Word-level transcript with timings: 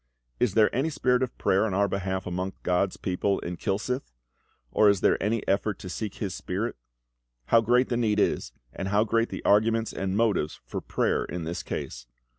Is 0.39 0.55
there 0.55 0.75
any 0.75 0.89
spirit 0.89 1.21
of 1.21 1.37
prayer 1.37 1.63
on 1.63 1.75
our 1.75 1.87
behalf 1.87 2.25
among 2.25 2.53
GOD's 2.63 2.97
people 2.97 3.37
in 3.41 3.55
Kilsyth? 3.55 4.11
or 4.71 4.89
is 4.89 5.01
there 5.01 5.21
any 5.21 5.47
effort 5.47 5.77
to 5.77 5.89
seek 5.89 6.17
this 6.17 6.33
spirit? 6.33 6.75
How 7.49 7.61
great 7.61 7.89
the 7.89 7.97
need 7.97 8.19
is, 8.19 8.51
and 8.73 8.87
how 8.87 9.03
great 9.03 9.29
the 9.29 9.45
arguments 9.45 9.93
and 9.93 10.17
motives 10.17 10.59
for 10.65 10.81
prayer 10.81 11.23
in 11.25 11.43
this 11.43 11.61
case. 11.61 12.07